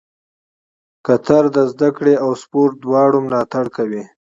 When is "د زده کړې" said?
1.55-2.15